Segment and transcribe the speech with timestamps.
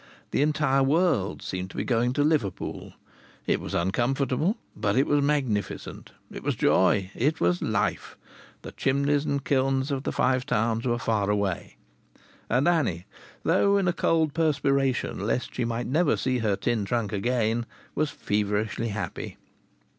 [0.31, 2.93] The entire world seemed to be going to Liverpool.
[3.45, 6.13] It was uncomfortable, but it was magnificent.
[6.31, 8.17] It was joy, it was life.
[8.63, 11.75] The chimneys and kilns of the Five Towns were far away.
[12.49, 13.05] And Annie,
[13.43, 18.09] though in a cold perspiration lest she might never see her tin trunk again, was
[18.09, 19.37] feverishly happy.